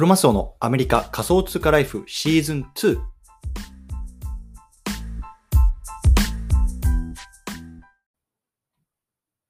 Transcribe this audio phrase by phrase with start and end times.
[0.00, 2.98] クロマスオのアメリカ仮想通貨ライフシーズン2。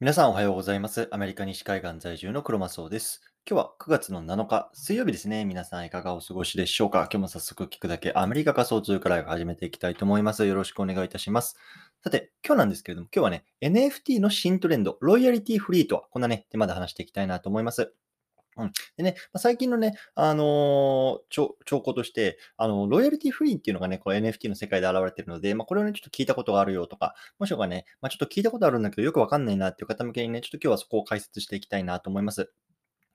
[0.01, 1.07] 皆さんおはようございます。
[1.13, 3.23] アメリカ西海岸在住のクロマスオです。
[3.49, 5.45] 今日は9月の7日、水曜日ですね。
[5.45, 7.03] 皆さんいかがお過ごしでしょうか？
[7.03, 10.45] 今日も早速聞くだけアメリカ仮想通貨ライフ始めていきたいと思います。
[10.47, 11.55] よろしくお願いいたします。
[12.03, 17.95] さて、今日なんですけれども、今日はね、NFT の新トレンド、ロイヤリティフリーとは、こんなね、テーマで話していきたいなと思います。
[18.57, 18.73] うん。
[18.97, 32.53] でね、最近のね、あのー兆候として、あの、ロイヤリティフリーっていうのがね、こう NFT の世界で現れてるので、まあ、これをね、ちょっと聞いたことがあるよとか、もしくはね、まあ、ちょっと聞いたことあるんだけど、よくわかんないなっていう方向けにね、ちょっと今日はそこを解説していきたいなと思います。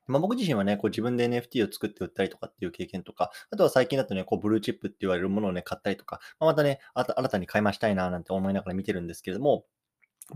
[0.07, 9.65] まあ、僕自身はね、こう自分で NFT を作って売ったりとかっていう経験とか、あとは最近だとね、こうブルーチップって言われるものをね、買ったりとか、まあ、またね、新たに買い増したいななんて思いながら見てるんですけれども、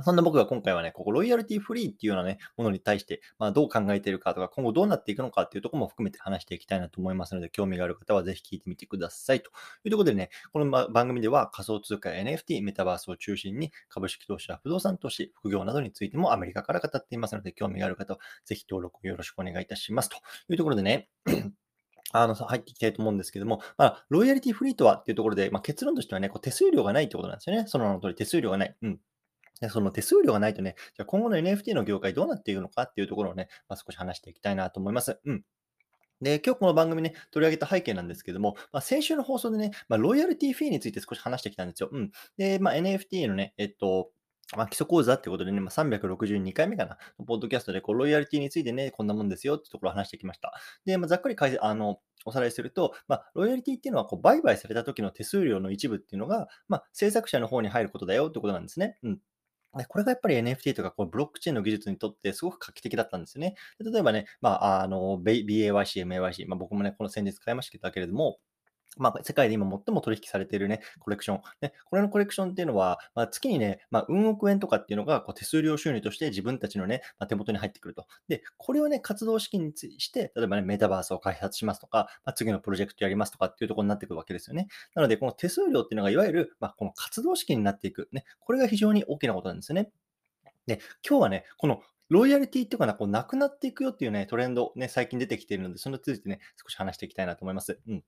[0.04, 9.42] そんな僕が今回はね、ここロイヤリティフリーっていうようなね、ものに対して、まあどう考えているかとか、今後どうなっていくのかっていうところも含めて話していきたいなと思いますので、興味がある方はぜひ聞いてみてください。
[9.42, 9.50] と
[9.84, 20.10] いうところでね、この番組では仮想通貨や NFT、メタバースを中心に株式投資や不動産投資、副業などについてもアメリカから語っていますので、興味がある方はぜひ登録よろしくお願いいたします。
[20.10, 20.18] と
[20.50, 21.10] いうところでね、
[22.12, 27.66] あの、入っていきたいと思うんですけども、まあ、ロイヤリティフリーとはっていうところで、まあ、結論としてはね、こう手数料がないってことなんですよね。
[27.68, 28.76] その名の通り手数料がない。
[28.82, 29.00] うん。
[29.62, 35.20] でその手数料がないとね、じゃ今後の NFT の業界どうなっていくのかっていうところをね、まあ、少し話していきたいなと思います。
[35.26, 35.44] うん。
[36.22, 41.90] で、今日この番組ね、取り上げた背景なんですけども、まあ、先週の放送でね、まあ、ロイヤリティフィーについて少し話してきたんですよ。
[41.92, 42.12] うん。
[42.38, 44.12] で、まあ、NFT のね、えっと、
[44.58, 50.54] まあ、基礎講座ってことでね、まあ、362回目かな、ポッドキャストでこうロイヤリティについてね、こんなもんですよってところを話してきました。
[50.86, 58.98] で、まあ、ざっくり解説あのおさらいすると、まあ、ロイヤリティっていうのはこう売買された時の手数料の一部っていうのが、まあ、制作者の方に入ることだよってことなんですね。
[59.04, 59.20] うん。
[59.78, 63.56] でこれがやっぱり NFT とかこうブロックチェーンの技術にとってすごく画期的だったんですよね。
[63.80, 68.40] 例えばね、まあ、あの、BAYC、MAYC、まあ、僕もね、この先日買いましたけれども、
[68.98, 71.42] まあ、世界で今最も取引されているね、コレクション。
[71.62, 78.08] ね、これのコレクションっていうのは、まあ、月にね、まあ、運億円とかっていうのがこう手数料収入として自分たちのね、まあ、手元に入ってくると。
[78.28, 84.68] で、これをね、活動資金にして、例えばね、メタバースを開発しますとか、まあ、次のプロジェクトやりますとかっていうところになってくるわけですよね。
[84.96, 88.10] なので、この手数料っていうのがいわゆる、まあ、この活動資金になっていく。
[88.12, 89.92] ね、これが非常に大きなことなんですよね。
[90.66, 97.80] で、今日はね、このロイヤリティっていうかな、こう、なくなっていくよっていうね、トレンド、ね、最近出てきているので、それについてね、少し話していきたいなと思います。
[97.88, 98.04] うん。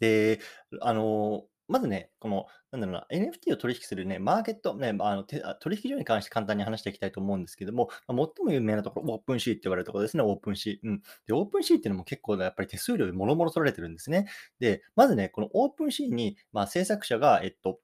[0.00, 0.40] で、
[0.80, 10.88] あの、まずね、この、なんだろうな、NFT を取引するね、マーケット、ね、あの取引所に関して簡単に話していきたいと思うんですけども、ま最も有名なところ、 OpenSea って言われるところですね、 OpenSea。
[10.88, 11.02] うん。
[11.26, 14.26] で、 OpenSea っていうのも結構やっぱり手数料でもろもろ取られてるんですね。
[14.60, 17.80] で、まずね、この OpenSea に、まあ、制作者が、えっと、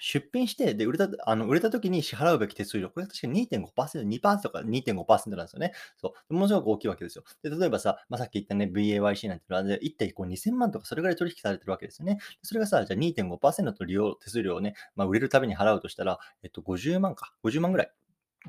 [0.00, 5.72] 出品して、で、売れた、あの、売れた時に支払うべき手数料、これ確か2.5%、2%とか2.5%なんですよね。
[5.96, 6.34] そう。
[6.34, 7.24] ものすごく大きいわけですよ。
[7.42, 12.18] で、例えばさ、まあ、さっき言ったね、 BAYC なんていうのは、1体こう2000万とかそれぐらい取引されてるわけですよね。
[12.42, 17.32] それがさ、じゃあ2.5%の利用手数料をね、まあ、売れるたびに払うとしたら、えっと、50万か。
[17.44, 17.92] 50万ぐらい。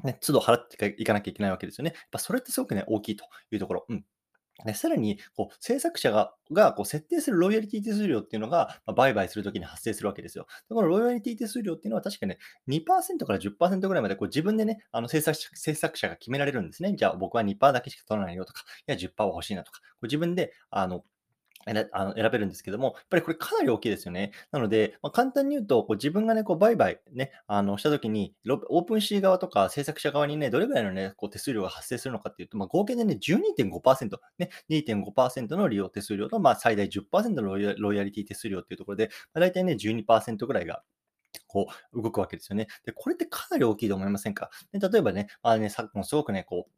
[0.04, 1.92] ね、都度払っていかなきゃいけないわけですよね。
[1.94, 3.86] やっぱそれってすごくね、大きいというところ。
[3.90, 4.06] うん。
[4.66, 10.47] でさらに、こう制作者ががこう設定するロイヤリティ手数料っていうのが、まあ、売買するときに発生するわけですよ。
[10.68, 12.38] でこのロイヤリティ手数料っていうのは確かね、
[12.68, 16.94] 2%から10%ぐらいまでこう自分でね、あの制作者制作者が決められるんですね。
[16.96, 21.03] じゃあ僕は2%だけしか取らないよとか、いや10%は欲しいなとか、こう自分であの
[21.74, 24.31] 選べるんですけども、やっぱりこれかなり大きいですよね。
[24.52, 28.35] なので、まあ、簡単に言うと、こう自分がね、こう売買ね、あのしたときに、
[28.69, 40.84] オープンシー側とか制作者側にね、どれぐらいのね、こう手数料が発生するのかっていうと、まあ、合計でね、12.5%、ね、2.5%の利用手数料と、まあ、最大10%のロイヤロイヤリティ手数料っていうところで、まあ、大体ね、12%ぐらいが
[41.47, 42.68] こう、動くわけですよね。
[42.85, 44.50] で、これってかなり大きいと思いませんか？
[44.72, 46.72] で例えばね、まあね、昨今すごくね、こう、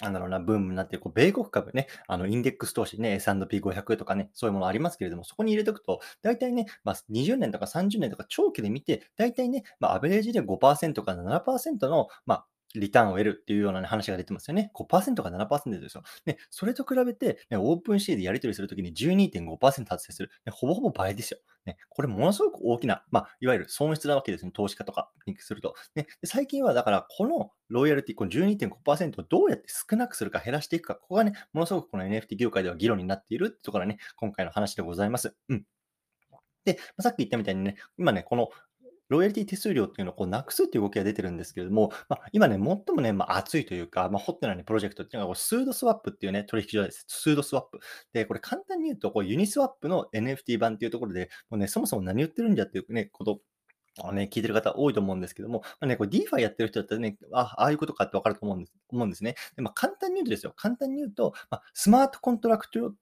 [0.00, 14.70] なんだろうな、ブームになってる、こう、米国株ね、あの、インデックス投資ね、S&P500 とかね、そういうものありますけれども、そこに入れておくと、大体ね、まあ、20年とか30年とか長期で見て、大体ね、まあ、アベレージで5%から7%の、まあ、リターンを得るっていうような、ね、話が出てますよね。
[14.74, 16.02] 5%か7%ですよ。
[16.24, 20.52] で、それと比べて、ね、オープンシーでやり取りするときに12.5%発生する、ね。
[20.52, 21.38] ほぼほぼ倍ですよ。
[21.64, 24.52] ね、これものすごく大きな、まあ、いわゆる損失なわけですね。
[24.52, 25.74] 投資家とかにすると。
[25.94, 35.34] ね、で最近はだから、このロイヤリティ、この12.5%をどうやって少なくするか減らしていくか、ここがね、ものすごくこの NFT 業界では議論になっているってところがね、今回の話でございます。
[35.48, 35.64] うん。
[36.64, 38.50] で、まさっき言ったみたいにね、今ね、この
[39.08, 47.04] ロイヤリティ手数料っていうのをこうなくすっていう動きが出てるんですけれども、まあ、今ね、最もね、まあ、熱いというか、まあ、ホットな、ね、プロジェクトっていうのがこう、 Sudoswap っていうね、取引所です。
[47.08, 47.80] Sudoswap。
[48.12, 53.40] で、これ簡単に言うと、こう Uniswap の NFT 版っていうところで、もうね、そもそも何言ってるんじゃっていうね、こと
[54.00, 59.34] あのね、聞いてる方多いと思うんですけども、まあね、これ DeFi やってる人だったらね、ああいうことかってわかると思うんです思うんですね。
[59.56, 62.92] でまあ、簡単に言うとですよ、簡単に言うと、まあ、スマートコントラクト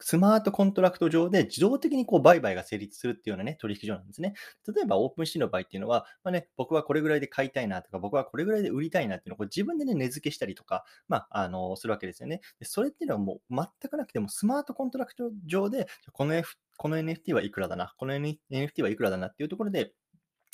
[0.00, 4.34] スマートコントラクト上で自動的にこう売買が成立するっていうようなね、取引所なんですね。
[4.74, 12.40] 例えば、 OpenSea の場合っていうのは、まあね、僕はこれぐらいで買いたいなとか、僕はこれぐらいで売りたいなっていうのをこう自分でね、値付けしたりとか、まあ、あの、するわけですよね。
[12.58, 19.92] でそれっていうのはもう全くなくても、スマートコントラクト上で、この F この NFT はいくらだな、この NFT はいくらだなっていうところで、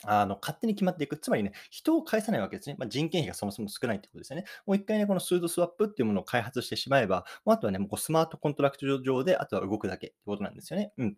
[0.06, 1.16] あの、勝手に決まっていく。
[1.16, 2.76] つまりね、人を介さないわけですね。
[2.78, 4.44] まあ、人件費がそもそも少ないってことですよね。
[4.66, 10.92] もう一回ね、この Sudoswap っていうものを開発してしまえば、もうあとはね、もうスマートコントラクト上で、あとは動くだけってことなんですよね。
[10.98, 11.16] うん。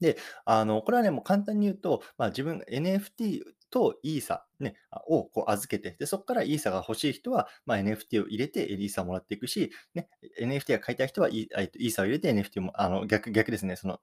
[0.00, 4.76] で、あの、これはね、もう簡単に言うと、まあ、自分 NFT とイーサ、ね、
[5.08, 10.08] をこう預けて、で、そこからイーサが欲しい人は、まあ、NFT を入れてイーサをもらっていくし、ね、
[10.40, 14.00] NFT が買いたい人はイーサを入れて NFT も、あの、逆、逆ですね、その、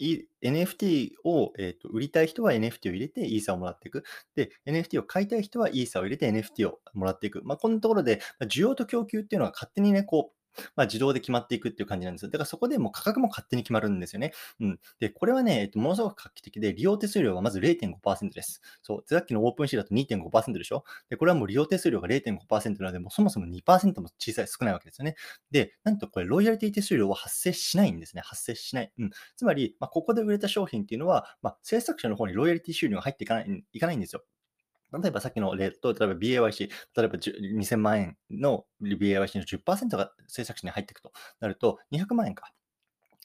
[0.00, 4.04] NFT を、えーと、売りたい人は NFT を入れてイーサをもらっていく。
[4.34, 7.42] で、NFT を買いたい人はイーサを入れて NFT をもらっていく。
[7.44, 10.43] まあ、こんなところで、需要と供給っていうのは勝手にね、こう、
[10.76, 12.30] まあ、自動で決まっていくっていう感じなんですよ。
[12.30, 14.32] だからそこでもう価格も勝手に決まるんですよね。
[14.60, 14.80] うん。
[15.00, 18.60] で、これはね、えっと、ものすごく画期的で、利用手数料はまず0.5%です。
[18.82, 19.04] そう。
[19.06, 20.84] さっきのオープンシーだと2.5%でしょ？
[21.10, 25.16] で、これはもう利用手数料が0.5%なので、もうそもそも2%も小さい、少ないわけですよね。
[25.50, 28.22] で、なんとこれ、ロイヤリティ手数料は発生しないんですね。
[28.24, 28.92] 発生しない。
[28.98, 29.10] うん。
[29.36, 34.22] つまり、まあ、ここで売れた商品っていうのは、まあ、制作者の方にロイヤリティ収入が入っていかない、いかないんですよ。
[34.92, 42.52] 例えばさっきの例と、例えば BAYC、例えば2000万円の BAYC の10%が制作者に入っていくとなると、200万円か。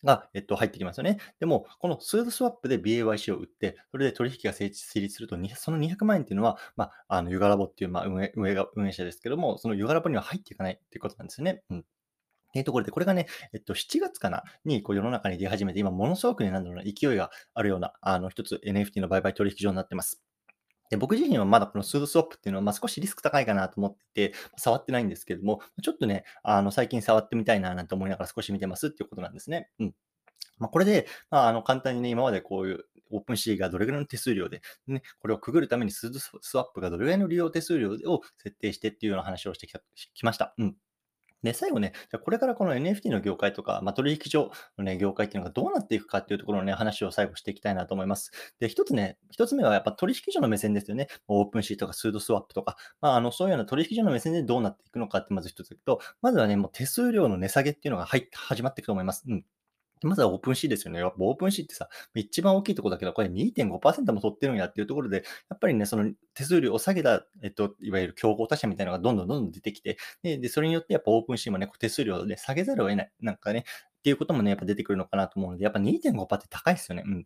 [0.04, 1.20] が、えっと、入ってきますよね。
[1.40, 11.64] でも、このスードスワップで BAYC を売って、それで取引が成立すると、その200万円っていうのは、まあ、あの、ユガラボっていう、まあ、運営、運営が、運営者ですけども、そのユガラボには入っていかないっていうことなんですよね。
[11.70, 11.80] うん。
[11.80, 20.22] っていうところで、これがね、えっと、7月かなにこう世の中に出始めて、今ものすごくね、なんだろうな、勢いがあるような、あの、一つ NFT の売買取引所になってます。
[20.90, 29.70] で、僕自身はまだこの Sudoswap っていうのは、ま、少しリスク高いかなと思っていて、触ってないんですけれども、ちょっとね、あの、最近触ってみたいななんて思いながら少し見てますっていうことなんですね。
[29.80, 29.94] うん。
[30.60, 39.82] まあ、これで、まあ、あの、簡単にね、今までこういう OpenSea がどれぐらいの手数料で、ね、これをくぐるために Sudoswap がどれぐらいの利用手数料を設定してっていうような話をしてきた
[40.14, 40.54] きました。
[40.58, 40.76] うん。
[41.44, 48.32] で、最後ね、じゃこれからこの NFT の業界とか、まあ、取引所のね、業界っていうのがどうなっていくかっていうところのね、話を最後していきたいなと思います。
[48.60, 51.08] で、一つね、一つ目はやっぱ取引所の目線ですよね。
[51.28, 59.24] OpenSea とか Sudoswap とか、まあ、あの、そういうような取引所の目線でどうなっていくのかってまず一つと、まずはね、もう手数料の値下げっていうのが入始まっていくと思います。
[59.28, 59.46] うん。
[60.04, 61.00] まずは OpenSea ですよね。
[61.00, 73.12] やっぱ OpenSea ってさ、一番大きいとこだけど、これ2.5%も取ってるんやっていうところで、やっぱりね、その手数料を下げた、えっと、いわゆる競合他社みたいなのがどんどんどんどん出てきて、で、でそれによってやっぱ OpenSea もね、手数料を、ね、下げざるを得ない。
[73.20, 73.66] なんかね、
[74.00, 77.04] っていうこともね、やっぱ出てくるのかなと思うので、やっぱ2.5%って高いですよね。
[77.06, 77.26] うん。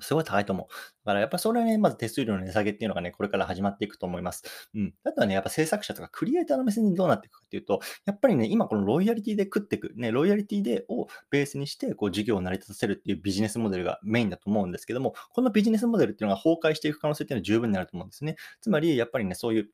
[0.00, 0.66] すごい高いと思う。
[0.66, 4.42] だからやっぱそれはね、まず手数料の値下げっていうのがね、これから始まっていくと思います。
[4.74, 4.94] うん。
[5.04, 18.36] あとはね、やっぱ制作者とかクリエイターの目線にどうなっていくかっていうと、やっぱりね、今このロイヤリティで食っていく、ね、ロイヤリティでをベースにして、こう事業を成り立たせるっていうビジネスモデルがメインだと思うんですけども、このビジネスモデルっていうのが崩壊していく可能性っていうのは十分になると思うんですね。
[18.60, 19.70] つまり、やっぱりね、そういう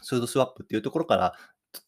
[0.00, 1.34] スードスワップっていうところから、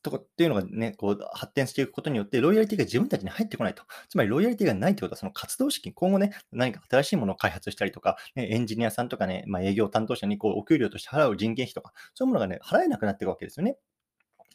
[0.02, 3.82] とかっていうのがね、こう発展していくことによって、ロイヤリティが自分たちに入ってこないと。
[4.08, 13.76] つまり、ロイヤリティがないってことは、その活動資金、今後ね、何か新しいものを開発したりとか、ね、エンジニアさんとかね、まあ、営業担当者にこうお給料として払う人件費とか、そういうものがね、払えなくなっていくわけですよね。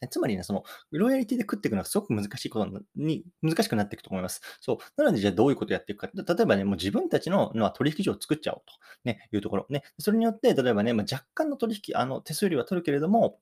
[0.08, 4.42] つまりね、その、ロイヤリティで食っていくのはすごく難しいことに、難しくなっていくと思います。
[4.62, 4.78] そう。
[4.96, 6.10] なので、じゃあどういうことをやっていくか。
[6.14, 8.74] 例えばね、もう自分たちの、まあ、取引所を作っちゃおうと、
[9.04, 9.66] ね、いうところ。
[9.70, 9.84] ね。
[10.00, 13.40] それによって、例えばね、まあ、若干の取引、あの、手数料は取るけれども、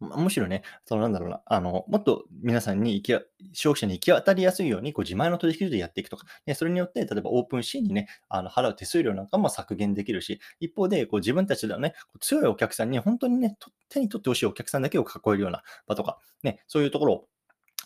[0.00, 3.12] むしろね、そのなんだろうな、あの、もっと皆さんに行き、
[3.52, 13.56] 消費者に行き当たりやすいように、こう自前の取引所でやっていくとか、ね、それによって、例えばオープンシーンにね、あの払う手数料なんかも削減できるし、一方で、こう自分たちではね、強いお客さんに、本当にね、
[13.88, 17.26] 手に取ってほしいお客さんだけを囲えるような場とか、ね、そういうところを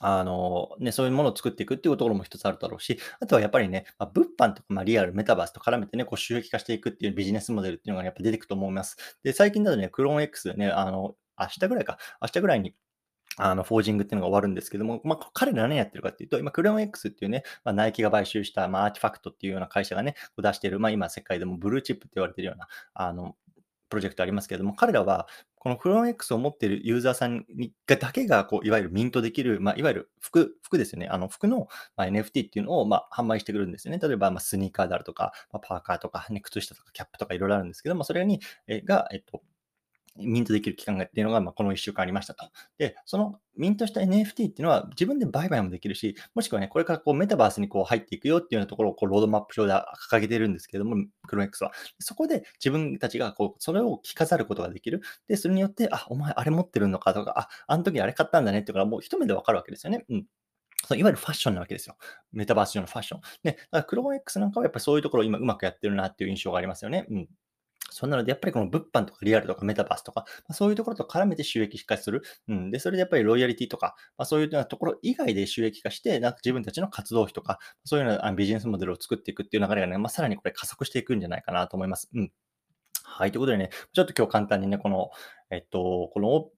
[0.01, 8.97] あの、ね、そういうものを作っていくっていうところも一つあるだろうし、あとはやっぱりね、まあ、物販とか、まあ、リアル、メタバースと絡めてね、こう収益化していくっていうビジネスモデルっていうのがやっぱ出てくると思います。
[9.23, 12.75] で、最近だとね、 CloneX ね、あの、明日ぐらいか、明日ぐらいに、
[13.37, 23.37] あの、 forging っていうのが終わるんですけども、まあ、彼ら何やってるかっていうと、今、 CloneX っていうね、まあ、ナイキが買収した、まあ、 RTFKT っていうような会社がね、出してる、まあ、今、世界でもブルーチップって言われてるような、あの、
[23.91, 25.27] プロジェクトありますけれども、彼らは、
[25.57, 31.09] このクローン X を持っているユーザーさんにがだけが、こう、いわゆるミントできる、まあ、いわゆる服、服ですよね。
[31.09, 33.99] あの、服の、ま、NFT っていうのを、まあ、販売してくるんですよね。
[34.03, 39.43] 例えば、ま、スニーカーであるとか、ま、パーカーとか、ね、靴下とか、キャップとかいろいろあるんですけども、それに、えが、えっと、
[40.17, 42.47] ミントできる期間がっていうのが、まあ、この1週間ありましたと。
[42.79, 49.73] で、そのミントした NFT っていうのは自分で売買もできるし、もしくはね、これからこうメタバースにこう入っていくよっていうようなところをこうロードマップ上で
[50.11, 51.73] 掲げてるんですけれども、クロン X は。
[51.99, 55.01] そこで自分たちがこう、それを着飾ることができる。
[55.29, 60.05] で、それによって、あ、お前あれ持ってるのかとか、あ、あの時あれ買ったんだねっていうのがもう一目でわかるわけですよね。
[60.09, 60.27] うん。
[60.87, 61.97] そういわゆるファッションなわけですよ。
[62.33, 63.21] メタバース上のファッション。
[63.43, 67.07] で、だからクローン X なんかはやっぱりそういうところを今うまくやってるなっていう印象がありますよね。
[67.11, 67.29] うん。
[67.95, 72.23] そんなので、やっぱりこの物販とかリアルとかメタバースとか、まあ、そういうところと絡めて収益化する。
[72.49, 72.71] うん。
[72.73, 82.11] で、それでやっぱりロイヤリティとか、まあ、そういうようなところ以外で収益化して、なんか自分たちの活動費とか、そういうようなビジネスモデルを作っていくっていう流れがね、まあ、さらにこれ加速していくんじゃないかなと思います。
[82.13, 82.33] うん。
[83.05, 83.31] はい。
[83.31, 85.11] ということでね、ちょっと今日簡単にね、この、
[85.51, 86.51] えっと、この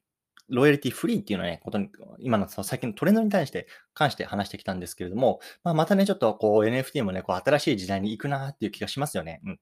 [0.48, 9.40] ロイヤリティフリーっていうのはね、ことに、今のその最近のトレンドに対して、関して話してきたんですけれども、まあ、またね、ちょっとこう NFT もね、こう新しい時代に行くなっていう気がしますよね。
[9.44, 9.60] うん。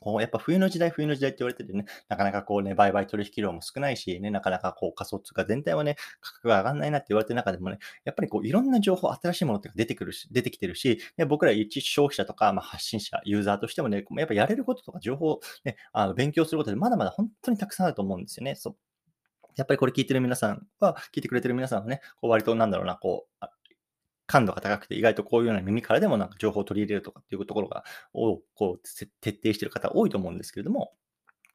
[0.00, 18.54] こう、やっぱ冬の時代、冬の時代って言われててね、なかなかこうね、売買取引量も少ないし、ね、なかなかこう仮想通貨全体はね、価格が上がんないなって言われてる中でもね、やっぱりこういろんな情報、新しいものって出てくるし、出てきてるし、ね、僕ら一消費者とか、まあ、発信者、ユーザーとしてもね、やっぱやれることとか情報、ね、あの勉強することでまだまだ本当にたくさんあると思うんですよね。
[18.54, 18.76] そう。
[19.56, 23.46] やっぱりこれ聞いてる皆さんは、聞いてくれてる皆さんはね、こう割となんだろうな、こう、
[24.30, 27.84] 感度が高くて、意外とこういうような耳からでもなんか情報を取り入れるとかっていうところが、
[28.14, 28.80] をこう
[29.20, 30.92] 徹底している方多いと思うんですけれども、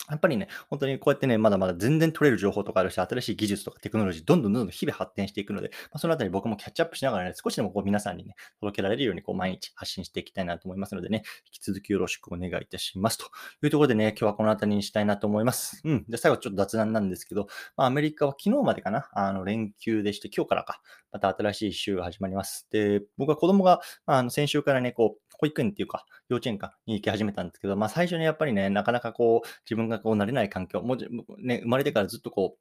[0.09, 13.17] やっぱりね、本当にこうやってね、まだまだ全然取れる情報とかあるし、新しい技術とかテクノロジー、どんどんどんどん日々発展していくので、まあ、そのあたり僕もキャッチアップしながらね、少しでもこう皆さんにね、届けられるようにこう毎日発信していきたいなと思いますのでね、引き続きよろしくお願いいたします。
[13.17, 13.25] と
[13.63, 15.81] いうところでね、今日はこのあたりにしたいなと思います。
[15.83, 16.05] うん。
[16.07, 20.81] で、最後ちょっと雑談なんですけど、まあ、アメリカは昨日までかな、あの連休でして、今日からか、
[21.12, 22.67] また新しい週が始まります。
[22.71, 30.98] で、僕は子供が、ま、あの先週からね、こう、保育園っていうか、幼稚園かに行き始めたんですけど、まあ最初にやっぱりね、なかなかこう、自分がこう慣れない環境、もう
[31.39, 32.58] ね、生まれてからずっとこ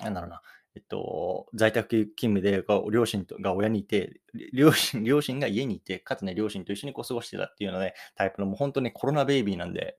[0.00, 0.42] う、なんだろうな、
[0.74, 4.20] えっと、在宅勤務で、両親が親にいて、
[4.52, 9.98] 両親、両親が家にいて、かつね、両親と一緒にこう過ごしてたっていうので、タイプのもう本当にコロナベイビーなんで、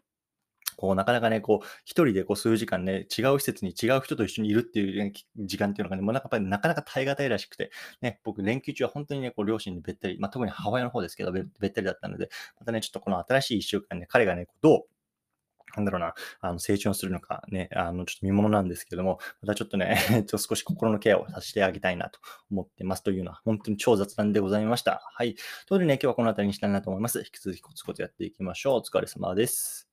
[0.78, 12.30] こう、なかなかね、こう、一人でこう数時間ね、違う施設に違う人と一緒にいるっていう、時間っていうのがね、もうなんかやっぱりなかなか耐え難いらしくて、ね、僕、連休中は本当にね、こう、両親にべったり、まあ、特に母親の方ですけどべ、ったりだったので、
[12.60, 14.84] またね、ちょっとこの新しい一週間ね、彼がね、どう、
[15.76, 22.20] なんだろうな、あの成長するのかね、あの、ちょっと見物なんですけども、またちょっとね、 ちょっと少し心のケアをさせてあげたいなと
[22.52, 25.02] 思ってますというのは、本当に超雑談でございました。
[25.14, 25.36] はい。
[25.36, 27.20] ということでね、今日はこの辺りにしたいなと思います。
[27.20, 28.76] 引き続きコツコツやっていきましょう。
[28.78, 29.87] お疲れ様です。